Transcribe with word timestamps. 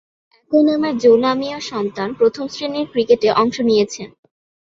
একই 0.41 0.63
নামের 0.63 0.95
জো 0.97 1.11
নামীয় 1.23 1.59
সন্তান 1.71 2.09
প্রথম-শ্রেণীর 2.19 2.87
ক্রিকেটে 2.91 3.29
অংশ 3.41 3.55
নিয়েছেন। 3.69 4.09